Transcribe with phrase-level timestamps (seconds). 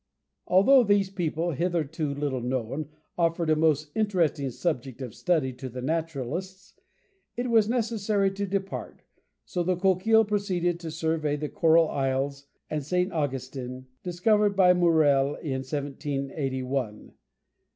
[0.47, 5.79] Although these people, hitherto little known, offered a most interesting subject of study to the
[5.83, 6.73] naturalists,
[7.37, 9.03] it was necessary to depart,
[9.45, 13.11] so the Coquille proceeded to survey the Coral Isles and St.
[13.13, 17.13] Augustin, discovered by Maurelle in 1781.